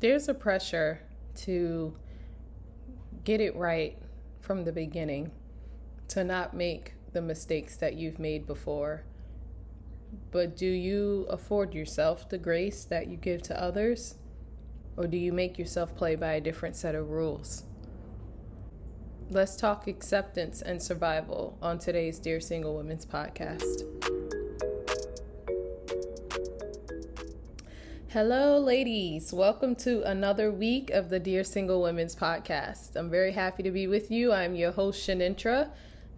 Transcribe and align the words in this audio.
there's 0.00 0.28
a 0.28 0.34
pressure 0.34 1.00
to 1.36 1.96
get 3.24 3.40
it 3.40 3.54
right 3.56 3.98
from 4.40 4.64
the 4.64 4.72
beginning, 4.72 5.32
to 6.08 6.22
not 6.22 6.54
make 6.54 6.94
the 7.12 7.22
mistakes 7.22 7.76
that 7.76 7.94
you've 7.94 8.18
made 8.18 8.46
before. 8.46 9.04
But 10.30 10.56
do 10.56 10.66
you 10.66 11.26
afford 11.28 11.74
yourself 11.74 12.28
the 12.28 12.38
grace 12.38 12.84
that 12.84 13.08
you 13.08 13.16
give 13.16 13.42
to 13.42 13.60
others? 13.60 14.16
Or 14.96 15.06
do 15.06 15.16
you 15.16 15.32
make 15.32 15.58
yourself 15.58 15.94
play 15.96 16.14
by 16.14 16.34
a 16.34 16.40
different 16.40 16.76
set 16.76 16.94
of 16.94 17.10
rules? 17.10 17.64
Let's 19.28 19.56
talk 19.56 19.88
acceptance 19.88 20.62
and 20.62 20.80
survival 20.80 21.58
on 21.60 21.78
today's 21.78 22.18
Dear 22.18 22.38
Single 22.38 22.76
Women's 22.76 23.04
podcast. 23.04 23.82
Hello, 28.16 28.58
ladies. 28.58 29.30
Welcome 29.30 29.74
to 29.74 30.00
another 30.08 30.50
week 30.50 30.88
of 30.88 31.10
the 31.10 31.20
Dear 31.20 31.44
Single 31.44 31.82
Women's 31.82 32.16
podcast. 32.16 32.96
I'm 32.96 33.10
very 33.10 33.32
happy 33.32 33.62
to 33.62 33.70
be 33.70 33.86
with 33.86 34.10
you. 34.10 34.32
I'm 34.32 34.54
your 34.54 34.72
host, 34.72 35.06
Shanintra. 35.06 35.68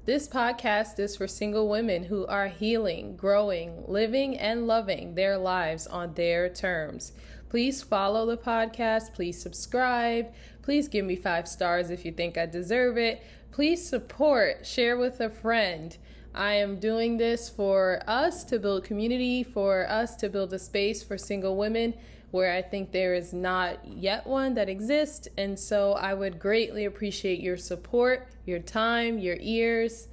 This 0.04 0.28
podcast 0.28 1.00
is 1.00 1.16
for 1.16 1.26
single 1.26 1.68
women 1.68 2.04
who 2.04 2.24
are 2.28 2.46
healing, 2.46 3.16
growing, 3.16 3.82
living, 3.88 4.38
and 4.38 4.68
loving 4.68 5.16
their 5.16 5.36
lives 5.36 5.88
on 5.88 6.14
their 6.14 6.48
terms. 6.48 7.14
Please 7.48 7.82
follow 7.82 8.26
the 8.26 8.36
podcast. 8.36 9.12
Please 9.12 9.42
subscribe. 9.42 10.32
Please 10.62 10.86
give 10.86 11.04
me 11.04 11.16
five 11.16 11.48
stars 11.48 11.90
if 11.90 12.04
you 12.04 12.12
think 12.12 12.38
I 12.38 12.46
deserve 12.46 12.96
it. 12.96 13.24
Please 13.50 13.84
support, 13.84 14.64
share 14.64 14.96
with 14.96 15.18
a 15.18 15.30
friend. 15.30 15.96
I 16.34 16.54
am 16.54 16.78
doing 16.78 17.16
this 17.16 17.48
for 17.48 18.02
us 18.06 18.44
to 18.44 18.58
build 18.58 18.84
community, 18.84 19.42
for 19.42 19.88
us 19.90 20.16
to 20.16 20.28
build 20.28 20.52
a 20.52 20.58
space 20.58 21.02
for 21.02 21.18
single 21.18 21.56
women 21.56 21.94
where 22.30 22.52
I 22.52 22.62
think 22.62 22.92
there 22.92 23.14
is 23.14 23.32
not 23.32 23.78
yet 23.86 24.26
one 24.26 24.54
that 24.54 24.68
exists. 24.68 25.28
And 25.38 25.58
so 25.58 25.92
I 25.92 26.14
would 26.14 26.38
greatly 26.38 26.84
appreciate 26.84 27.40
your 27.40 27.56
support, 27.56 28.28
your 28.44 28.58
time, 28.58 29.18
your 29.18 29.36
ears, 29.40 30.08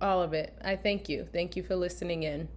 all 0.00 0.22
of 0.22 0.32
it. 0.32 0.56
I 0.64 0.76
thank 0.76 1.08
you. 1.08 1.28
Thank 1.30 1.56
you 1.56 1.62
for 1.62 1.76
listening 1.76 2.22
in. 2.22 2.48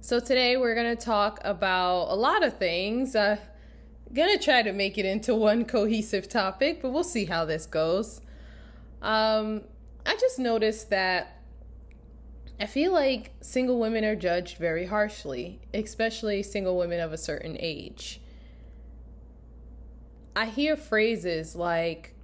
So 0.00 0.18
today 0.18 0.56
we're 0.56 0.74
going 0.74 0.96
to 0.96 1.04
talk 1.04 1.40
about 1.44 2.06
a 2.08 2.14
lot 2.14 2.42
of 2.42 2.56
things. 2.56 3.14
I'm 3.14 3.38
going 4.14 4.36
to 4.36 4.42
try 4.42 4.62
to 4.62 4.72
make 4.72 4.96
it 4.96 5.04
into 5.04 5.34
one 5.34 5.66
cohesive 5.66 6.26
topic, 6.26 6.80
but 6.80 6.90
we'll 6.90 7.04
see 7.04 7.26
how 7.26 7.44
this 7.44 7.66
goes. 7.66 8.22
Um, 9.02 9.62
I 10.06 10.16
just 10.16 10.38
noticed 10.38 10.90
that 10.90 11.42
I 12.58 12.66
feel 12.66 12.92
like 12.92 13.32
single 13.40 13.78
women 13.78 14.04
are 14.04 14.16
judged 14.16 14.58
very 14.58 14.86
harshly, 14.86 15.60
especially 15.72 16.42
single 16.42 16.76
women 16.76 17.00
of 17.00 17.12
a 17.12 17.18
certain 17.18 17.56
age. 17.58 18.20
I 20.36 20.46
hear 20.46 20.76
phrases 20.76 21.56
like, 21.56 22.14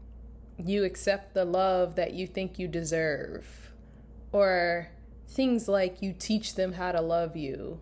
you 0.58 0.84
accept 0.84 1.34
the 1.34 1.44
love 1.44 1.96
that 1.96 2.14
you 2.14 2.26
think 2.26 2.58
you 2.58 2.68
deserve, 2.68 3.72
or 4.32 4.88
things 5.28 5.68
like 5.68 6.00
you 6.00 6.14
teach 6.18 6.54
them 6.54 6.74
how 6.74 6.92
to 6.92 7.00
love 7.00 7.36
you. 7.36 7.80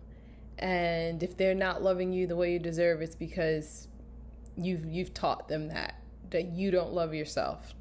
And 0.57 1.21
if 1.23 1.37
they're 1.37 1.53
not 1.55 1.83
loving 1.83 2.11
you 2.11 2.27
the 2.27 2.35
way 2.35 2.53
you 2.53 2.59
deserve, 2.59 3.01
it's 3.01 3.15
because 3.15 3.87
you've 4.57 4.85
you've 4.85 5.13
taught 5.13 5.47
them 5.49 5.67
that 5.67 6.01
that 6.31 6.47
you 6.47 6.71
don't 6.71 6.93
love 6.93 7.13
yourself. 7.13 7.73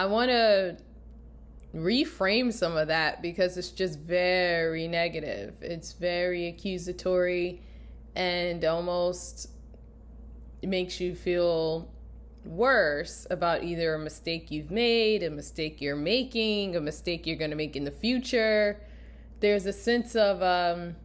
I 0.00 0.06
want 0.06 0.30
to 0.30 0.78
reframe 1.74 2.54
some 2.54 2.74
of 2.74 2.88
that 2.88 3.20
because 3.20 3.58
it's 3.58 3.68
just 3.68 3.98
very 3.98 4.88
negative. 4.88 5.56
It's 5.60 5.92
very 5.92 6.46
accusatory 6.48 7.60
and 8.16 8.64
almost 8.64 9.50
makes 10.62 11.00
you 11.00 11.14
feel 11.14 11.92
worse 12.46 13.26
about 13.30 13.62
either 13.62 13.92
a 13.92 13.98
mistake 13.98 14.50
you've 14.50 14.70
made, 14.70 15.22
a 15.22 15.28
mistake 15.28 15.82
you're 15.82 15.96
making, 15.96 16.76
a 16.76 16.80
mistake 16.80 17.26
you're 17.26 17.36
going 17.36 17.50
to 17.50 17.56
make 17.58 17.76
in 17.76 17.84
the 17.84 17.90
future. 17.90 18.80
There's 19.40 19.66
a 19.66 19.72
sense 19.74 20.16
of 20.16 20.42
um, 20.42 20.96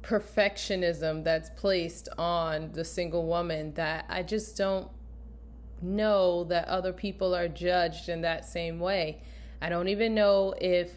perfectionism 0.00 1.22
that's 1.22 1.50
placed 1.50 2.08
on 2.16 2.72
the 2.72 2.86
single 2.86 3.26
woman 3.26 3.74
that 3.74 4.06
I 4.08 4.22
just 4.22 4.56
don't 4.56 4.88
know 5.82 6.44
that 6.44 6.68
other 6.68 6.92
people 6.92 7.34
are 7.34 7.48
judged 7.48 8.08
in 8.08 8.22
that 8.22 8.44
same 8.44 8.78
way. 8.78 9.22
I 9.60 9.68
don't 9.68 9.88
even 9.88 10.14
know 10.14 10.54
if 10.60 10.92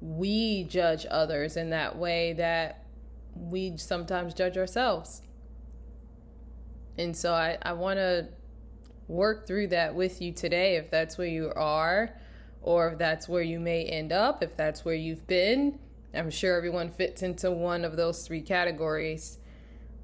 we 0.00 0.64
judge 0.64 1.06
others 1.10 1.56
in 1.56 1.70
that 1.70 1.96
way 1.96 2.32
that 2.34 2.84
we 3.34 3.76
sometimes 3.76 4.34
judge 4.34 4.56
ourselves. 4.56 5.22
And 6.98 7.16
so 7.16 7.32
I, 7.32 7.58
I 7.62 7.72
want 7.72 7.98
to 7.98 8.28
work 9.08 9.46
through 9.46 9.68
that 9.68 9.94
with 9.94 10.20
you 10.20 10.32
today 10.32 10.76
if 10.76 10.90
that's 10.90 11.18
where 11.18 11.26
you 11.26 11.52
are, 11.54 12.10
or 12.62 12.90
if 12.90 12.98
that's 12.98 13.28
where 13.28 13.42
you 13.42 13.58
may 13.58 13.84
end 13.84 14.12
up, 14.12 14.42
if 14.42 14.56
that's 14.56 14.84
where 14.84 14.94
you've 14.94 15.26
been. 15.26 15.78
I'm 16.12 16.30
sure 16.30 16.56
everyone 16.56 16.90
fits 16.90 17.22
into 17.22 17.50
one 17.50 17.84
of 17.84 17.96
those 17.96 18.26
three 18.26 18.42
categories. 18.42 19.38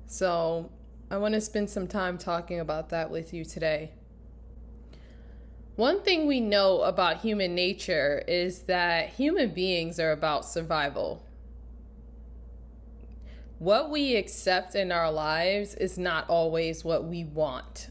So 0.06 0.70
I 1.10 1.16
want 1.18 1.34
to 1.34 1.40
spend 1.40 1.68
some 1.70 1.86
time 1.86 2.18
talking 2.18 2.60
about 2.60 2.90
that 2.90 3.10
with 3.10 3.34
you 3.34 3.44
today. 3.44 3.92
One 5.76 6.00
thing 6.00 6.26
we 6.26 6.40
know 6.40 6.80
about 6.80 7.20
human 7.20 7.54
nature 7.54 8.24
is 8.26 8.60
that 8.62 9.10
human 9.10 9.50
beings 9.50 10.00
are 10.00 10.10
about 10.10 10.46
survival. 10.46 11.22
What 13.58 13.90
we 13.90 14.16
accept 14.16 14.74
in 14.74 14.90
our 14.90 15.12
lives 15.12 15.74
is 15.74 15.98
not 15.98 16.30
always 16.30 16.82
what 16.82 17.04
we 17.04 17.24
want. 17.24 17.90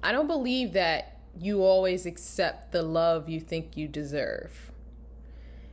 I 0.00 0.12
don't 0.12 0.28
believe 0.28 0.72
that 0.74 1.18
you 1.36 1.64
always 1.64 2.06
accept 2.06 2.70
the 2.70 2.82
love 2.82 3.28
you 3.28 3.40
think 3.40 3.76
you 3.76 3.88
deserve. 3.88 4.70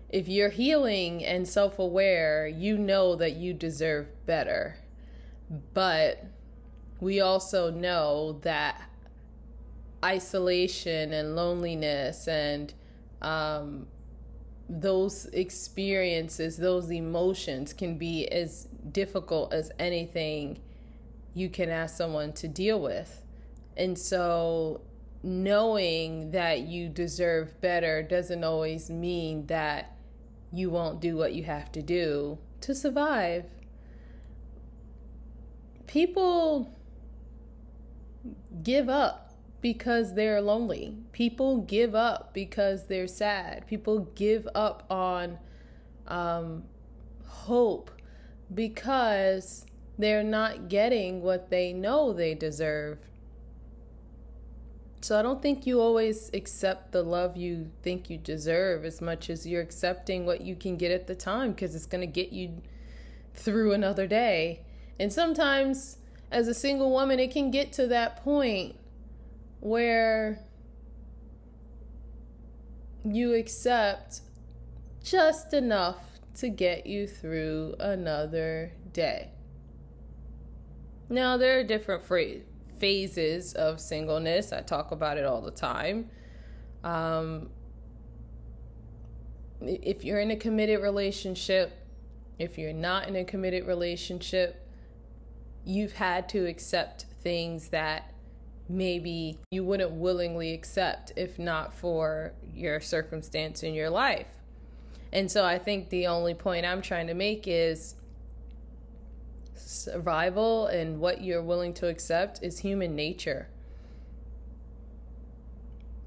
If 0.09 0.27
you're 0.27 0.49
healing 0.49 1.23
and 1.23 1.47
self 1.47 1.77
aware, 1.77 2.47
you 2.47 2.75
know 2.75 3.15
that 3.15 3.35
you 3.35 3.53
deserve 3.53 4.07
better. 4.25 4.77
But 5.75 6.25
we 6.99 7.19
also 7.19 7.69
know 7.69 8.39
that 8.41 8.89
isolation 10.03 11.13
and 11.13 11.35
loneliness 11.35 12.27
and 12.27 12.73
um, 13.21 13.87
those 14.69 15.25
experiences, 15.27 16.57
those 16.57 16.91
emotions 16.91 17.73
can 17.73 17.97
be 17.97 18.27
as 18.27 18.67
difficult 18.91 19.53
as 19.53 19.71
anything 19.79 20.59
you 21.33 21.49
can 21.49 21.69
ask 21.69 21.95
someone 21.95 22.33
to 22.33 22.47
deal 22.47 22.79
with. 22.79 23.23
And 23.75 23.97
so, 23.97 24.81
knowing 25.23 26.31
that 26.31 26.61
you 26.61 26.89
deserve 26.89 27.59
better 27.61 28.01
doesn't 28.01 28.43
always 28.43 28.89
mean 28.89 29.45
that 29.47 29.95
you 30.51 30.69
won't 30.69 30.99
do 30.99 31.15
what 31.15 31.33
you 31.33 31.43
have 31.43 31.71
to 31.73 31.81
do 31.81 32.37
to 32.61 32.73
survive. 32.73 33.45
People 35.85 36.73
give 38.63 38.89
up 38.89 39.26
because 39.61 40.13
they're 40.13 40.41
lonely. 40.41 40.95
People 41.11 41.57
give 41.57 41.95
up 41.95 42.33
because 42.33 42.87
they're 42.87 43.07
sad. 43.07 43.65
People 43.67 44.09
give 44.15 44.47
up 44.53 44.85
on 44.89 45.39
um, 46.07 46.63
hope 47.25 47.91
because 48.53 49.65
they're 49.97 50.23
not 50.23 50.69
getting 50.69 51.21
what 51.21 51.49
they 51.49 51.73
know 51.73 52.13
they 52.13 52.35
deserve. 52.35 52.99
So 55.01 55.17
I 55.17 55.21
don't 55.21 55.41
think 55.41 55.65
you 55.65 55.79
always 55.79 56.29
accept 56.33 56.91
the 56.91 57.03
love 57.03 57.37
you 57.37 57.71
think 57.81 58.09
you 58.09 58.17
deserve 58.17 58.83
as 58.83 58.99
much 58.99 59.29
as 59.29 59.45
you're 59.45 59.61
accepting 59.61 60.25
what 60.25 60.41
you 60.41 60.55
can 60.55 60.75
get 60.75 60.91
at 60.91 61.07
the 61.07 61.15
time 61.15 61.51
because 61.51 61.75
it's 61.75 61.85
going 61.85 62.01
to 62.01 62.07
get 62.07 62.33
you 62.33 62.61
through 63.33 63.73
another 63.73 64.07
day. 64.07 64.61
And 64.99 65.13
sometimes 65.13 65.97
as 66.31 66.47
a 66.47 66.53
single 66.53 66.91
woman, 66.91 67.19
it 67.19 67.31
can 67.31 67.51
get 67.51 67.71
to 67.73 67.87
that 67.87 68.23
point 68.23 68.75
where 69.67 70.39
you 73.03 73.33
accept 73.33 74.21
just 75.03 75.53
enough 75.53 75.97
to 76.35 76.49
get 76.49 76.85
you 76.85 77.07
through 77.07 77.75
another 77.79 78.71
day. 78.93 79.29
Now, 81.09 81.37
there 81.37 81.59
are 81.59 81.63
different 81.63 82.03
phases 82.77 83.53
of 83.53 83.79
singleness. 83.79 84.51
I 84.51 84.61
talk 84.61 84.91
about 84.91 85.17
it 85.17 85.25
all 85.25 85.41
the 85.41 85.51
time. 85.51 86.09
Um, 86.83 87.49
if 89.61 90.03
you're 90.03 90.19
in 90.19 90.31
a 90.31 90.35
committed 90.35 90.81
relationship, 90.81 91.73
if 92.37 92.57
you're 92.57 92.73
not 92.73 93.07
in 93.07 93.15
a 93.15 93.23
committed 93.23 93.65
relationship, 93.65 94.67
you've 95.65 95.93
had 95.93 96.29
to 96.29 96.45
accept 96.45 97.05
things 97.23 97.69
that 97.69 98.13
maybe 98.69 99.39
you 99.51 99.63
wouldn't 99.63 99.91
willingly 99.91 100.53
accept 100.53 101.13
if 101.15 101.39
not 101.39 101.73
for 101.73 102.33
your 102.53 102.79
circumstance 102.79 103.63
in 103.63 103.73
your 103.73 103.89
life. 103.89 104.27
And 105.11 105.31
so 105.31 105.45
I 105.45 105.57
think 105.57 105.89
the 105.89 106.07
only 106.07 106.33
point 106.33 106.65
I'm 106.65 106.81
trying 106.81 107.07
to 107.07 107.13
make 107.13 107.47
is 107.47 107.95
survival 109.55 110.67
and 110.67 110.99
what 110.99 111.21
you're 111.21 111.43
willing 111.43 111.73
to 111.75 111.87
accept 111.87 112.43
is 112.43 112.59
human 112.59 112.95
nature. 112.95 113.47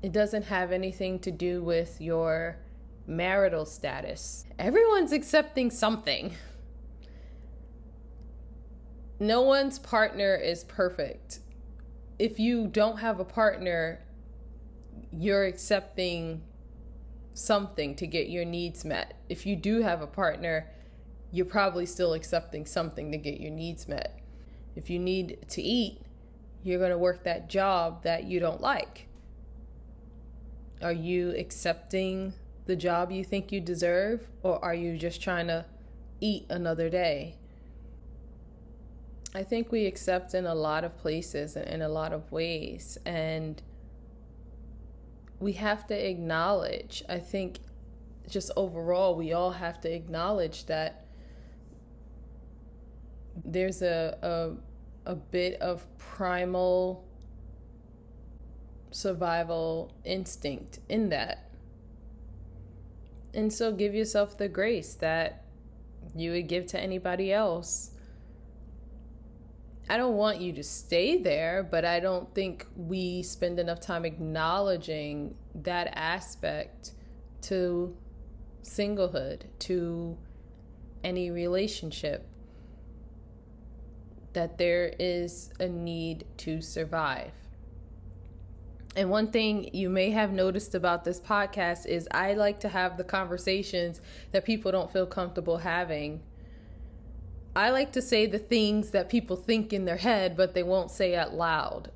It 0.02 0.12
doesn't 0.12 0.44
have 0.44 0.72
anything 0.72 1.18
to 1.20 1.30
do 1.30 1.62
with 1.62 2.00
your 2.00 2.56
marital 3.06 3.66
status. 3.66 4.44
Everyone's 4.58 5.12
accepting 5.12 5.70
something. 5.70 6.34
No 9.18 9.42
one's 9.42 9.78
partner 9.78 10.34
is 10.34 10.64
perfect. 10.64 11.40
If 12.20 12.38
you 12.38 12.66
don't 12.66 12.98
have 12.98 13.18
a 13.18 13.24
partner, 13.24 14.04
you're 15.10 15.46
accepting 15.46 16.42
something 17.32 17.94
to 17.94 18.06
get 18.06 18.28
your 18.28 18.44
needs 18.44 18.84
met. 18.84 19.18
If 19.30 19.46
you 19.46 19.56
do 19.56 19.80
have 19.80 20.02
a 20.02 20.06
partner, 20.06 20.68
you're 21.32 21.46
probably 21.46 21.86
still 21.86 22.12
accepting 22.12 22.66
something 22.66 23.10
to 23.10 23.16
get 23.16 23.40
your 23.40 23.50
needs 23.50 23.88
met. 23.88 24.20
If 24.76 24.90
you 24.90 24.98
need 24.98 25.48
to 25.48 25.62
eat, 25.62 26.02
you're 26.62 26.78
going 26.78 26.90
to 26.90 26.98
work 26.98 27.24
that 27.24 27.48
job 27.48 28.02
that 28.02 28.24
you 28.24 28.38
don't 28.38 28.60
like. 28.60 29.08
Are 30.82 30.92
you 30.92 31.30
accepting 31.30 32.34
the 32.66 32.76
job 32.76 33.10
you 33.10 33.24
think 33.24 33.50
you 33.50 33.62
deserve, 33.62 34.28
or 34.42 34.62
are 34.62 34.74
you 34.74 34.98
just 34.98 35.22
trying 35.22 35.46
to 35.46 35.64
eat 36.20 36.44
another 36.50 36.90
day? 36.90 37.36
I 39.34 39.44
think 39.44 39.70
we 39.70 39.86
accept 39.86 40.34
in 40.34 40.46
a 40.46 40.54
lot 40.54 40.82
of 40.82 40.96
places 40.96 41.54
and 41.56 41.68
in 41.68 41.82
a 41.82 41.88
lot 41.88 42.12
of 42.12 42.32
ways. 42.32 42.98
And 43.06 43.62
we 45.38 45.52
have 45.52 45.86
to 45.86 46.08
acknowledge, 46.08 47.04
I 47.08 47.18
think, 47.18 47.58
just 48.28 48.50
overall, 48.56 49.14
we 49.14 49.32
all 49.32 49.52
have 49.52 49.80
to 49.82 49.92
acknowledge 49.92 50.66
that 50.66 51.06
there's 53.44 53.82
a, 53.82 54.18
a, 55.06 55.12
a 55.12 55.14
bit 55.14 55.60
of 55.60 55.86
primal 55.98 57.04
survival 58.90 59.94
instinct 60.04 60.80
in 60.88 61.08
that. 61.10 61.50
And 63.32 63.52
so 63.52 63.72
give 63.72 63.94
yourself 63.94 64.36
the 64.36 64.48
grace 64.48 64.94
that 64.94 65.44
you 66.16 66.32
would 66.32 66.48
give 66.48 66.66
to 66.66 66.80
anybody 66.80 67.32
else. 67.32 67.92
I 69.90 69.96
don't 69.96 70.14
want 70.14 70.40
you 70.40 70.52
to 70.52 70.62
stay 70.62 71.20
there, 71.20 71.64
but 71.68 71.84
I 71.84 71.98
don't 71.98 72.32
think 72.32 72.64
we 72.76 73.24
spend 73.24 73.58
enough 73.58 73.80
time 73.80 74.04
acknowledging 74.04 75.34
that 75.52 75.90
aspect 75.96 76.92
to 77.42 77.96
singlehood, 78.62 79.42
to 79.58 80.16
any 81.02 81.32
relationship, 81.32 82.24
that 84.32 84.58
there 84.58 84.94
is 85.00 85.50
a 85.58 85.66
need 85.66 86.24
to 86.36 86.60
survive. 86.60 87.32
And 88.94 89.10
one 89.10 89.32
thing 89.32 89.74
you 89.74 89.90
may 89.90 90.10
have 90.10 90.30
noticed 90.30 90.76
about 90.76 91.02
this 91.02 91.18
podcast 91.18 91.86
is 91.86 92.06
I 92.12 92.34
like 92.34 92.60
to 92.60 92.68
have 92.68 92.96
the 92.96 93.02
conversations 93.02 94.00
that 94.30 94.44
people 94.44 94.70
don't 94.70 94.92
feel 94.92 95.06
comfortable 95.06 95.56
having. 95.56 96.22
I 97.60 97.68
like 97.68 97.92
to 97.92 98.00
say 98.00 98.24
the 98.24 98.38
things 98.38 98.92
that 98.92 99.10
people 99.10 99.36
think 99.36 99.74
in 99.74 99.84
their 99.84 99.98
head, 99.98 100.34
but 100.34 100.54
they 100.54 100.62
won't 100.62 100.90
say 100.90 101.14
out 101.14 101.34
loud. 101.34 101.90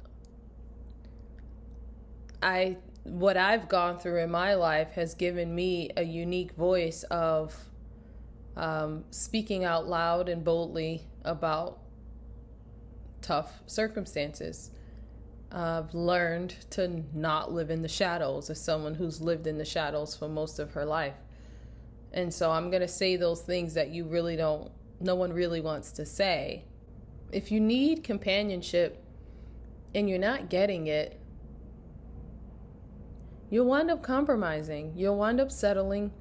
I 2.43 2.77
what 3.05 3.39
I've 3.39 3.67
gone 3.67 3.99
through 3.99 4.19
in 4.19 4.31
my 4.31 4.57
life 4.57 4.91
has 4.93 5.15
given 5.15 5.55
me 5.55 5.89
a 5.97 6.03
unique 6.03 6.53
voice 6.53 7.03
of 7.05 7.57
um, 8.59 9.05
speaking 9.11 9.65
out 9.65 9.89
loud 9.89 10.29
and 10.29 10.45
boldly 10.45 11.07
about 11.25 11.79
tough 13.23 13.63
circumstances. 13.65 14.71
I've 15.51 15.95
learned 15.95 16.57
to 16.73 17.05
not 17.15 17.53
live 17.53 17.71
in 17.71 17.81
the 17.81 17.89
shadows 17.89 18.51
as 18.51 18.61
someone 18.61 18.97
who's 18.97 19.23
lived 19.23 19.47
in 19.47 19.57
the 19.57 19.65
shadows 19.65 20.15
for 20.15 20.29
most 20.29 20.59
of 20.59 20.73
her 20.73 20.85
life. 20.85 21.17
And 22.13 22.35
so 22.35 22.51
I'm 22.51 22.69
going 22.69 22.83
to 22.83 22.89
say 22.89 23.17
those 23.17 23.41
things 23.41 23.73
that 23.73 23.89
you 23.89 24.05
really 24.05 24.37
don't, 24.37 24.71
no 25.05 25.15
one 25.15 25.33
really 25.33 25.61
wants 25.61 25.93
to 25.93 26.07
say. 26.07 26.65
If 27.31 27.53
you 27.53 27.61
need 27.61 28.03
companionship 28.03 29.05
and 29.95 30.09
you're 30.09 30.19
not 30.19 30.49
getting 30.49 30.87
it, 30.87 31.21
you'll 33.51 33.67
wind 33.67 33.91
up 33.91 34.03
compromising. 34.03 34.95
You'll 34.97 35.19
wind 35.19 35.41
up 35.41 35.53
settling 35.53 36.13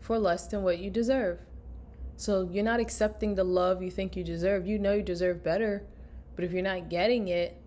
for 0.00 0.18
less 0.18 0.46
than 0.48 0.62
what 0.62 0.78
you 0.78 0.90
deserve. 0.90 1.38
So 2.16 2.48
you're 2.50 2.64
not 2.64 2.80
accepting 2.80 3.36
the 3.36 3.44
love 3.44 3.82
you 3.82 3.90
think 3.90 4.16
you 4.16 4.24
deserve. 4.24 4.66
You 4.66 4.78
know 4.78 4.94
you 4.94 5.02
deserve 5.02 5.44
better. 5.44 5.86
But 6.34 6.44
if 6.44 6.52
you're 6.52 6.62
not 6.62 6.88
getting 6.88 7.28
it, 7.28 7.60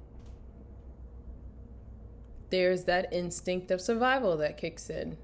there's 2.49 2.83
that 2.83 3.13
instinct 3.13 3.71
of 3.71 3.79
survival 3.79 4.35
that 4.37 4.57
kicks 4.57 4.89
in. 4.89 5.17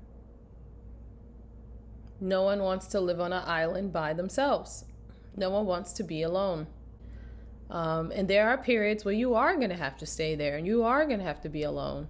No 2.21 2.43
one 2.43 2.63
wants 2.63 2.87
to 2.87 3.01
live 3.01 3.19
on 3.19 3.33
an 3.33 3.43
island 3.45 3.91
by 3.91 4.13
themselves. 4.13 4.85
No 5.37 5.51
one 5.51 5.65
wants 5.65 5.93
to 5.93 6.03
be 6.03 6.23
alone. 6.23 6.67
Um, 7.69 8.11
and 8.11 8.27
there 8.27 8.49
are 8.49 8.57
periods 8.57 9.05
where 9.05 9.13
you 9.13 9.35
are 9.35 9.55
going 9.55 9.69
to 9.69 9.75
have 9.75 9.97
to 9.97 10.05
stay 10.05 10.35
there 10.35 10.57
and 10.57 10.65
you 10.65 10.83
are 10.83 11.05
going 11.05 11.19
to 11.19 11.25
have 11.25 11.41
to 11.41 11.49
be 11.49 11.63
alone. 11.63 12.07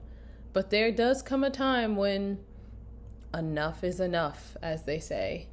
But 0.53 0.69
there 0.69 0.91
does 0.91 1.21
come 1.21 1.43
a 1.43 1.49
time 1.49 1.95
when 1.95 2.39
enough 3.33 3.83
is 3.83 3.99
enough, 3.99 4.55
as 4.61 4.83
they 4.83 4.99
say. 4.99 5.47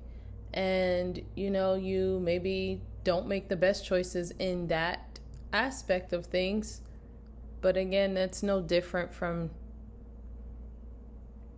And, 0.52 1.20
you 1.34 1.50
know, 1.50 1.74
you 1.74 2.20
maybe 2.22 2.80
don't 3.02 3.26
make 3.26 3.48
the 3.48 3.56
best 3.56 3.84
choices 3.84 4.30
in 4.32 4.68
that 4.68 5.18
aspect 5.52 6.12
of 6.12 6.26
things. 6.26 6.80
But 7.60 7.76
again, 7.76 8.14
that's 8.14 8.42
no 8.42 8.60
different 8.60 9.12
from 9.12 9.50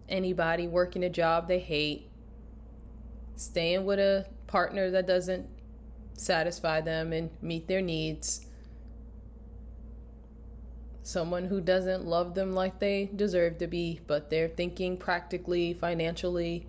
anybody 0.09 0.69
working 0.69 1.05
a 1.05 1.11
job 1.11 1.49
they 1.49 1.59
hate, 1.59 2.09
staying 3.35 3.85
with 3.85 3.99
a 3.99 4.27
partner 4.47 4.91
that 4.91 5.07
doesn't 5.07 5.49
satisfy 6.17 6.81
them 6.81 7.13
and 7.13 7.31
meet 7.43 7.69
their 7.69 7.81
needs, 7.81 8.47
someone 11.03 11.45
who 11.47 11.61
doesn't 11.61 12.05
love 12.05 12.35
them 12.35 12.53
like 12.53 12.79
they 12.79 13.11
deserve 13.15 13.59
to 13.59 13.67
be, 13.67 14.01
but 14.07 14.31
they're 14.31 14.49
thinking 14.49 14.97
practically, 14.97 15.73
financially. 15.75 16.67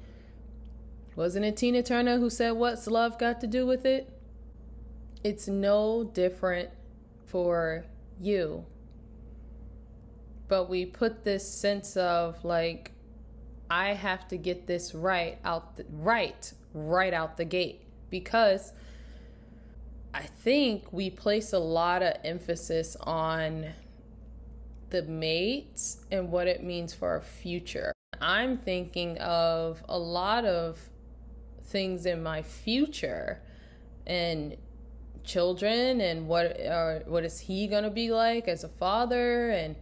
Wasn't 1.16 1.46
it 1.46 1.58
Tina 1.58 1.82
Turner 1.82 2.18
who 2.18 2.30
said, 2.30 2.52
What's 2.52 2.88
love 2.88 3.18
got 3.18 3.42
to 3.42 3.48
do 3.48 3.66
with 3.66 3.86
it? 3.86 4.10
It's 5.24 5.48
no 5.48 6.04
different 6.04 6.70
for 7.26 7.86
you 8.20 8.66
but 10.48 10.70
we 10.70 10.86
put 10.86 11.24
this 11.24 11.48
sense 11.48 11.98
of 11.98 12.44
like 12.44 12.92
I 13.70 13.94
have 13.94 14.28
to 14.30 14.38
get 14.38 14.68
this 14.68 14.96
right 14.96 15.38
out 15.44 15.76
the, 15.76 15.86
right 15.92 16.52
right 16.74 17.14
out 17.14 17.38
the 17.38 17.46
gate 17.46 17.82
because 18.10 18.72
I 20.14 20.24
think 20.24 20.92
we 20.92 21.10
place 21.10 21.54
a 21.54 21.60
lot 21.60 22.02
of 22.02 22.14
emphasis 22.24 22.96
on 23.02 23.68
the 24.90 25.04
mates 25.04 25.98
and 26.12 26.32
what 26.32 26.48
it 26.48 26.64
means 26.64 26.94
for 26.94 27.10
our 27.10 27.22
future. 27.22 27.94
I'm 28.22 28.58
thinking 28.58 29.18
of 29.20 29.84
a 29.88 29.98
lot 29.98 30.46
of 30.46 30.80
things 31.66 32.06
in 32.06 32.24
my 32.24 32.42
future 32.42 33.42
and 34.06 34.56
children 35.24 36.00
and 36.00 36.28
what 36.28 36.58
are 36.62 37.04
what 37.06 37.26
is 37.26 37.40
he 37.42 37.68
going 37.68 37.84
to 37.84 37.90
be 37.90 38.10
like 38.10 38.48
as 38.48 38.64
a 38.64 38.70
father 38.70 39.50
and 39.50 39.76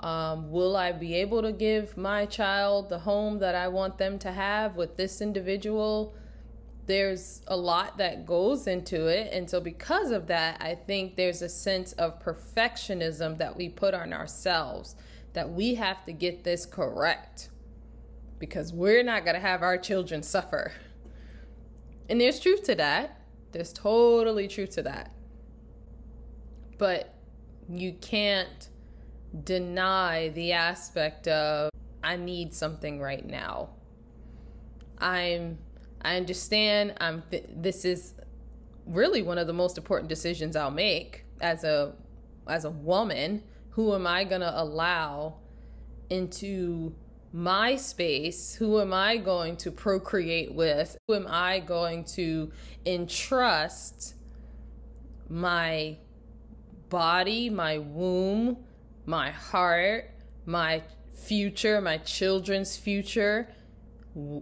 um, 0.00 0.50
will 0.50 0.76
I 0.76 0.92
be 0.92 1.14
able 1.14 1.42
to 1.42 1.52
give 1.52 1.96
my 1.96 2.26
child 2.26 2.88
the 2.88 2.98
home 2.98 3.38
that 3.38 3.54
I 3.54 3.68
want 3.68 3.98
them 3.98 4.18
to 4.20 4.32
have 4.32 4.74
with 4.74 4.96
this 4.96 5.20
individual? 5.20 6.14
There's 6.90 7.40
a 7.46 7.56
lot 7.56 7.98
that 7.98 8.26
goes 8.26 8.66
into 8.66 9.06
it. 9.06 9.32
And 9.32 9.48
so, 9.48 9.60
because 9.60 10.10
of 10.10 10.26
that, 10.26 10.60
I 10.60 10.74
think 10.74 11.14
there's 11.14 11.40
a 11.40 11.48
sense 11.48 11.92
of 11.92 12.20
perfectionism 12.20 13.38
that 13.38 13.56
we 13.56 13.68
put 13.68 13.94
on 13.94 14.12
ourselves 14.12 14.96
that 15.32 15.48
we 15.48 15.76
have 15.76 16.04
to 16.06 16.12
get 16.12 16.42
this 16.42 16.66
correct 16.66 17.50
because 18.40 18.72
we're 18.72 19.04
not 19.04 19.24
going 19.24 19.36
to 19.36 19.40
have 19.40 19.62
our 19.62 19.78
children 19.78 20.24
suffer. 20.24 20.72
And 22.08 22.20
there's 22.20 22.40
truth 22.40 22.64
to 22.64 22.74
that. 22.74 23.22
There's 23.52 23.72
totally 23.72 24.48
truth 24.48 24.70
to 24.70 24.82
that. 24.82 25.12
But 26.76 27.14
you 27.68 27.92
can't 27.92 28.68
deny 29.44 30.30
the 30.30 30.54
aspect 30.54 31.28
of 31.28 31.70
I 32.02 32.16
need 32.16 32.52
something 32.52 32.98
right 32.98 33.24
now. 33.24 33.68
I'm 34.98 35.58
I 36.02 36.16
understand 36.16 36.94
I'm 37.00 37.22
th- 37.30 37.44
this 37.54 37.84
is 37.84 38.14
really 38.86 39.22
one 39.22 39.38
of 39.38 39.46
the 39.46 39.52
most 39.52 39.78
important 39.78 40.08
decisions 40.08 40.56
I'll 40.56 40.70
make 40.70 41.24
as 41.40 41.64
a 41.64 41.94
as 42.48 42.64
a 42.64 42.70
woman. 42.70 43.42
Who 43.70 43.94
am 43.94 44.06
I 44.06 44.24
going 44.24 44.40
to 44.40 44.60
allow 44.60 45.36
into 46.08 46.94
my 47.32 47.76
space? 47.76 48.54
Who 48.54 48.80
am 48.80 48.92
I 48.92 49.16
going 49.16 49.56
to 49.58 49.70
procreate 49.70 50.52
with? 50.54 50.96
Who 51.06 51.14
am 51.14 51.26
I 51.28 51.60
going 51.60 52.04
to 52.16 52.50
entrust 52.84 54.14
my 55.28 55.98
body, 56.88 57.48
my 57.48 57.78
womb, 57.78 58.56
my 59.06 59.30
heart, 59.30 60.10
my 60.44 60.82
future, 61.14 61.80
my 61.80 61.98
children's 61.98 62.76
future 62.76 63.48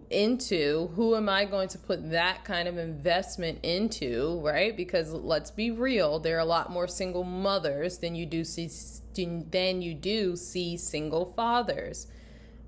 into 0.09 0.91
who 0.95 1.15
am 1.15 1.29
I 1.29 1.45
going 1.45 1.69
to 1.69 1.79
put 1.79 2.11
that 2.11 2.45
kind 2.45 2.69
of 2.69 2.79
investment 2.79 3.59
into, 3.63 4.41
right? 4.43 4.75
Because 4.77 5.13
let's 5.13 5.51
be 5.51 5.71
real, 5.71 6.19
there 6.19 6.37
are 6.37 6.41
a 6.41 6.45
lot 6.47 6.71
more 6.71 6.89
single 6.89 7.25
mothers 7.25 7.99
than 7.99 8.15
you 8.15 8.25
do 8.25 8.45
see 8.45 8.71
than 9.15 9.83
you 9.83 9.95
do 9.95 10.37
see 10.37 10.77
single 10.77 11.33
fathers. 11.37 12.07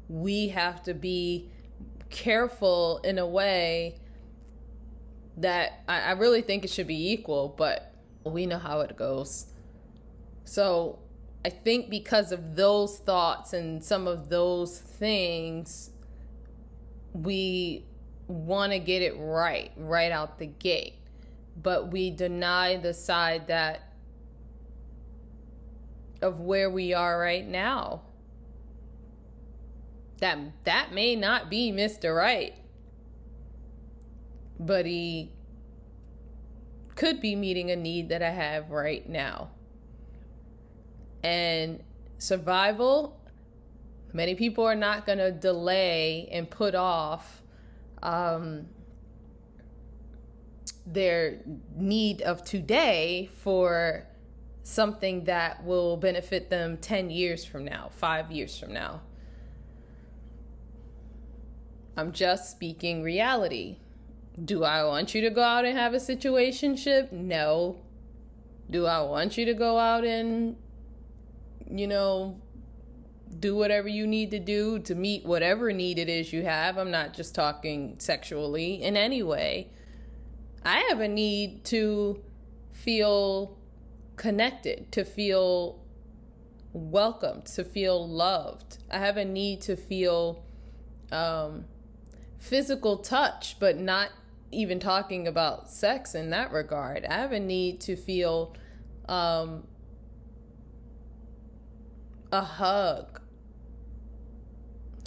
We 0.08 0.48
have 0.48 0.82
to 0.82 0.94
be 0.94 1.48
careful 2.10 3.00
in 3.04 3.18
a 3.18 3.26
way 3.26 3.96
that 5.36 5.84
I, 5.88 6.00
I 6.00 6.10
really 6.12 6.42
think 6.42 6.64
it 6.64 6.70
should 6.70 6.88
be 6.88 7.12
equal, 7.12 7.54
but 7.56 7.94
we 8.24 8.46
know 8.46 8.58
how 8.58 8.80
it 8.80 8.96
goes. 8.96 9.46
So 10.44 10.98
I 11.44 11.48
think 11.48 11.88
because 11.88 12.32
of 12.32 12.56
those 12.56 12.98
thoughts 12.98 13.52
and 13.52 13.82
some 13.82 14.06
of 14.06 14.28
those 14.28 14.78
things, 14.78 15.90
we 17.12 17.84
want 18.26 18.72
to 18.72 18.78
get 18.78 19.02
it 19.02 19.14
right, 19.18 19.72
right 19.76 20.12
out 20.12 20.38
the 20.38 20.46
gate. 20.46 20.94
But 21.60 21.90
we 21.90 22.10
deny 22.10 22.76
the 22.76 22.94
side 22.94 23.48
that 23.48 23.92
of 26.22 26.40
where 26.40 26.70
we 26.70 26.94
are 26.94 27.18
right 27.18 27.46
now. 27.46 28.02
That 30.18 30.38
that 30.64 30.92
may 30.92 31.16
not 31.16 31.50
be 31.50 31.72
Mr. 31.72 32.14
Right. 32.16 32.54
But 34.58 34.84
he 34.86 35.32
could 36.94 37.20
be 37.20 37.34
meeting 37.34 37.70
a 37.70 37.76
need 37.76 38.10
that 38.10 38.22
I 38.22 38.30
have 38.30 38.70
right 38.70 39.08
now 39.08 39.50
and 41.22 41.82
survival 42.18 43.19
many 44.12 44.34
people 44.34 44.64
are 44.64 44.74
not 44.74 45.06
going 45.06 45.18
to 45.18 45.30
delay 45.30 46.28
and 46.32 46.48
put 46.50 46.74
off 46.74 47.42
um, 48.02 48.66
their 50.86 51.40
need 51.76 52.22
of 52.22 52.44
today 52.44 53.30
for 53.36 54.06
something 54.62 55.24
that 55.24 55.64
will 55.64 55.96
benefit 55.96 56.50
them 56.50 56.76
10 56.78 57.10
years 57.10 57.44
from 57.44 57.64
now, 57.64 57.90
five 57.94 58.30
years 58.30 58.58
from 58.58 58.72
now. 58.72 59.02
I'm 61.96 62.12
just 62.12 62.50
speaking 62.50 63.02
reality. 63.02 63.78
Do 64.42 64.64
I 64.64 64.84
want 64.84 65.14
you 65.14 65.20
to 65.22 65.30
go 65.30 65.42
out 65.42 65.64
and 65.64 65.76
have 65.76 65.92
a 65.92 65.98
situationship? 65.98 67.12
No. 67.12 67.76
Do 68.70 68.86
I 68.86 69.02
want 69.02 69.36
you 69.36 69.44
to 69.46 69.54
go 69.54 69.78
out 69.78 70.04
and 70.04 70.56
you 71.70 71.86
know, 71.86 72.40
do 73.38 73.54
whatever 73.54 73.88
you 73.88 74.06
need 74.06 74.30
to 74.32 74.38
do 74.38 74.78
to 74.80 74.94
meet 74.94 75.24
whatever 75.24 75.72
need 75.72 75.98
it 75.98 76.08
is 76.08 76.32
you 76.32 76.42
have. 76.42 76.76
I'm 76.76 76.90
not 76.90 77.14
just 77.14 77.34
talking 77.34 77.96
sexually 77.98 78.82
in 78.82 78.96
any 78.96 79.22
way. 79.22 79.70
I 80.64 80.78
have 80.88 81.00
a 81.00 81.08
need 81.08 81.64
to 81.66 82.20
feel 82.72 83.56
connected, 84.16 84.92
to 84.92 85.04
feel 85.04 85.80
welcomed, 86.72 87.46
to 87.46 87.64
feel 87.64 88.06
loved. 88.06 88.78
I 88.90 88.98
have 88.98 89.16
a 89.16 89.24
need 89.24 89.62
to 89.62 89.76
feel 89.76 90.44
um, 91.10 91.64
physical 92.38 92.98
touch, 92.98 93.58
but 93.58 93.78
not 93.78 94.10
even 94.52 94.80
talking 94.80 95.26
about 95.26 95.70
sex 95.70 96.14
in 96.14 96.30
that 96.30 96.52
regard. 96.52 97.04
I 97.04 97.14
have 97.14 97.32
a 97.32 97.40
need 97.40 97.80
to 97.82 97.96
feel 97.96 98.54
um, 99.08 99.64
a 102.32 102.42
hug, 102.42 103.20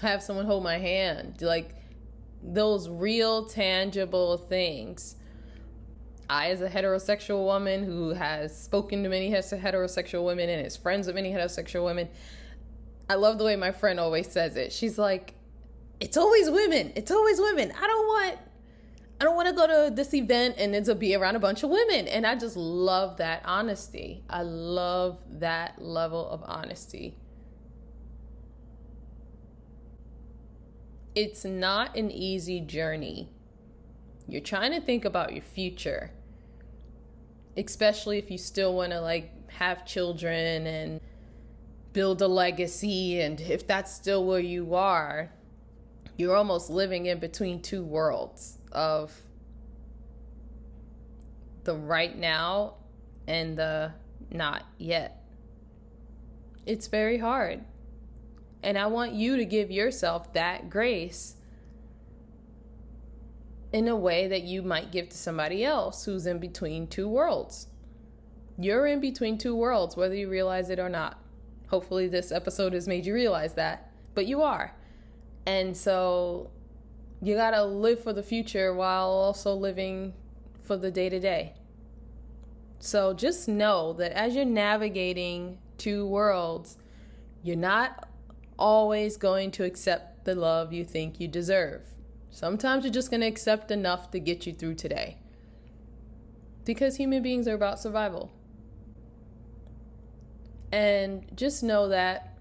have 0.02 0.22
someone 0.22 0.46
hold 0.46 0.64
my 0.64 0.78
hand, 0.78 1.42
like 1.42 1.76
those 2.42 2.90
real 2.90 3.46
tangible 3.46 4.38
things. 4.38 5.16
I, 6.30 6.50
as 6.50 6.62
a 6.62 6.70
heterosexual 6.70 7.44
woman 7.46 7.84
who 7.84 8.10
has 8.10 8.58
spoken 8.58 9.04
to 9.04 9.10
many 9.10 9.32
heterosexual 9.32 10.26
women 10.26 10.50
and 10.50 10.66
is 10.66 10.78
friends 10.78 11.08
with 11.08 11.16
many 11.16 11.32
heterosexual 11.32 11.86
women, 11.86 12.10
I 13.10 13.16
love 13.16 13.38
the 13.38 13.44
way 13.44 13.56
my 13.56 13.72
friend 13.72 14.00
always 14.00 14.32
says 14.32 14.56
it. 14.56 14.72
She's 14.72 14.98
like, 14.98 15.36
"It's 16.00 16.18
always 16.18 16.50
women. 16.50 16.94
It's 16.96 17.12
always 17.12 17.40
women. 17.40 17.72
I 17.72 17.88
don't 17.88 18.08
want." 18.08 18.40
I 19.20 19.26
don't 19.26 19.36
want 19.36 19.48
to 19.48 19.54
go 19.54 19.68
to 19.68 19.94
this 19.94 20.14
event 20.14 20.56
and 20.58 20.76
it'll 20.76 20.96
be 20.96 21.16
around 21.16 21.36
a 21.36 21.40
bunch 21.40 21.64
of 21.64 21.70
women. 21.70 22.08
And 22.08 22.26
I 22.26 22.36
just 22.36 22.58
love 22.58 23.18
that 23.18 23.42
honesty. 23.46 24.24
I 24.30 24.42
love 24.42 25.20
that 25.40 25.82
level 25.82 26.28
of 26.30 26.44
honesty. 26.46 27.16
It's 31.16 31.46
not 31.46 31.96
an 31.96 32.12
easy 32.12 32.60
journey. 32.60 33.30
You're 34.28 34.42
trying 34.42 34.72
to 34.72 34.82
think 34.82 35.06
about 35.06 35.34
your 35.34 35.44
future, 35.44 36.12
especially 37.56 38.18
if 38.18 38.32
you 38.32 38.38
still 38.38 38.74
want 38.74 38.92
to 38.92 39.00
like 39.00 39.52
have 39.52 39.86
children 39.86 40.66
and 40.66 41.02
build 41.94 42.22
a 42.22 42.28
legacy. 42.28 43.22
And 43.22 43.40
if 43.40 43.68
that's 43.68 43.94
still 43.94 44.26
where 44.26 44.40
you 44.40 44.74
are, 44.74 45.32
you're 46.18 46.36
almost 46.36 46.70
living 46.70 47.06
in 47.06 47.20
between 47.20 47.62
two 47.62 47.84
worlds 47.84 48.58
of 48.74 49.14
the 51.64 51.76
right 51.76 52.18
now 52.18 52.76
and 53.28 53.58
the 53.58 53.94
not 54.30 54.66
yet. 54.78 55.24
It's 56.66 56.88
very 56.88 57.18
hard. 57.18 57.64
And 58.62 58.78
I 58.78 58.88
want 58.88 59.14
you 59.14 59.38
to 59.38 59.46
give 59.46 59.72
yourself 59.72 60.34
that 60.34 60.70
grace 60.70 61.36
in 63.72 63.88
a 63.88 63.96
way 63.96 64.28
that 64.28 64.44
you 64.44 64.62
might 64.62 64.92
give 64.92 65.10
to 65.10 65.18
somebody 65.18 65.66
else 65.66 66.06
who's 66.06 66.26
in 66.26 66.40
between 66.40 66.88
two 66.88 67.08
worlds. 67.08 67.68
You're 68.58 68.86
in 68.86 69.00
between 69.00 69.38
two 69.38 69.56
worlds, 69.56 69.98
whether 69.98 70.16
you 70.16 70.30
realize 70.30 70.70
it 70.70 70.80
or 70.80 70.90
not. 70.90 71.20
Hopefully, 71.70 72.08
this 72.08 72.32
episode 72.32 72.74
has 72.74 72.88
made 72.88 73.06
you 73.06 73.14
realize 73.14 73.56
that, 73.56 73.92
but 74.14 74.28
you 74.28 74.44
are. 74.44 74.76
And 75.46 75.76
so 75.76 76.52
you 77.24 77.36
got 77.36 77.52
to 77.52 77.64
live 77.64 78.04
for 78.04 78.14
the 78.14 78.24
future 78.24 78.74
while 78.74 79.08
also 79.08 79.54
living 79.54 80.14
for 80.62 80.78
the 80.78 80.92
day 80.92 81.10
to 81.10 81.20
day. 81.20 81.54
So 82.80 83.14
just 83.14 83.48
know 83.48 83.94
that 83.94 84.12
as 84.12 84.36
you're 84.36 84.46
navigating 84.46 85.58
two 85.78 86.06
worlds, 86.06 86.78
you're 87.42 87.56
not 87.56 88.10
always 88.60 89.16
going 89.18 89.52
to 89.52 89.64
accept 89.64 90.26
the 90.26 90.36
love 90.36 90.74
you 90.74 90.84
think 90.84 91.20
you 91.20 91.28
deserve. 91.28 91.82
Sometimes 92.30 92.84
you're 92.84 92.94
just 92.94 93.10
going 93.10 93.22
to 93.22 93.28
accept 93.28 93.72
enough 93.72 94.12
to 94.12 94.20
get 94.20 94.46
you 94.46 94.54
through 94.54 94.76
today. 94.76 95.18
Because 96.66 96.98
human 96.98 97.22
beings 97.22 97.48
are 97.48 97.54
about 97.54 97.80
survival. 97.80 98.32
And 100.72 101.26
just 101.36 101.64
know 101.64 101.90
that 101.90 102.33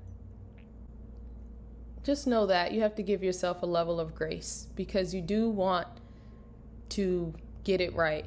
just 2.03 2.27
know 2.27 2.47
that 2.47 2.73
you 2.73 2.81
have 2.81 2.95
to 2.97 3.03
give 3.03 3.23
yourself 3.23 3.63
a 3.63 3.67
level 3.67 4.01
of 4.01 4.15
grace 4.15 4.67
because 4.75 5.15
you 5.15 5.21
do 5.21 5.49
want 5.49 5.87
to 6.91 7.35
get 7.65 7.81
it 7.81 7.95
right. 7.95 8.27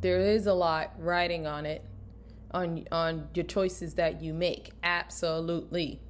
There 0.00 0.18
is 0.18 0.46
a 0.46 0.54
lot 0.54 0.94
riding 0.98 1.46
on 1.46 1.66
it 1.66 1.84
on 2.50 2.86
on 2.90 3.28
your 3.34 3.44
choices 3.44 3.94
that 3.94 4.22
you 4.22 4.32
make. 4.32 4.70
Absolutely. 4.82 6.00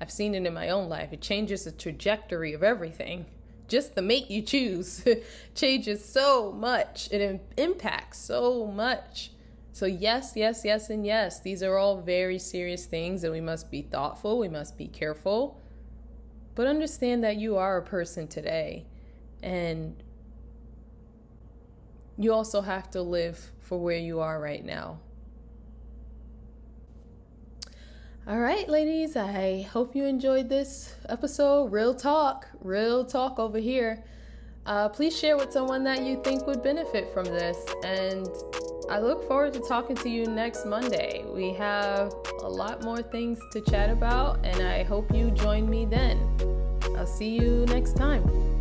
I've 0.00 0.10
seen 0.10 0.34
it 0.34 0.46
in 0.46 0.54
my 0.54 0.70
own 0.70 0.88
life. 0.88 1.12
It 1.12 1.20
changes 1.20 1.64
the 1.64 1.72
trajectory 1.72 2.52
of 2.52 2.62
everything. 2.62 3.26
Just 3.68 3.94
the 3.94 4.02
mate 4.02 4.30
you 4.30 4.42
choose 4.42 5.04
changes 5.54 6.04
so 6.04 6.52
much. 6.52 7.08
It 7.10 7.40
impacts 7.56 8.18
so 8.18 8.66
much. 8.66 9.30
So, 9.74 9.86
yes, 9.86 10.34
yes, 10.36 10.64
yes, 10.64 10.88
and 10.88 11.04
yes, 11.04 11.40
these 11.40 11.60
are 11.60 11.76
all 11.76 12.00
very 12.00 12.38
serious 12.38 12.86
things, 12.86 13.24
and 13.24 13.32
we 13.32 13.40
must 13.40 13.72
be 13.72 13.82
thoughtful, 13.82 14.38
we 14.38 14.46
must 14.46 14.78
be 14.78 14.86
careful. 14.86 15.60
But 16.54 16.68
understand 16.68 17.24
that 17.24 17.38
you 17.38 17.56
are 17.56 17.76
a 17.76 17.82
person 17.82 18.28
today, 18.28 18.86
and 19.42 20.00
you 22.16 22.32
also 22.32 22.60
have 22.60 22.88
to 22.92 23.02
live 23.02 23.50
for 23.58 23.80
where 23.80 23.98
you 23.98 24.20
are 24.20 24.40
right 24.40 24.64
now. 24.64 25.00
All 28.28 28.38
right, 28.38 28.68
ladies, 28.68 29.16
I 29.16 29.62
hope 29.72 29.96
you 29.96 30.04
enjoyed 30.04 30.48
this 30.48 30.94
episode. 31.08 31.72
Real 31.72 31.94
talk, 31.94 32.46
real 32.60 33.04
talk 33.04 33.40
over 33.40 33.58
here. 33.58 34.04
Uh, 34.66 34.88
please 34.88 35.18
share 35.18 35.36
with 35.36 35.50
someone 35.50 35.82
that 35.82 36.04
you 36.04 36.22
think 36.22 36.46
would 36.46 36.62
benefit 36.62 37.12
from 37.12 37.24
this. 37.24 37.58
And 37.84 38.28
I 38.88 38.98
look 38.98 39.26
forward 39.26 39.54
to 39.54 39.60
talking 39.60 39.96
to 39.96 40.10
you 40.10 40.26
next 40.26 40.66
Monday. 40.66 41.24
We 41.26 41.52
have 41.54 42.12
a 42.42 42.48
lot 42.48 42.82
more 42.82 43.02
things 43.02 43.40
to 43.52 43.60
chat 43.62 43.90
about, 43.90 44.44
and 44.44 44.62
I 44.62 44.82
hope 44.82 45.12
you 45.14 45.30
join 45.30 45.68
me 45.68 45.86
then. 45.86 46.18
I'll 46.96 47.06
see 47.06 47.30
you 47.30 47.64
next 47.66 47.96
time. 47.96 48.53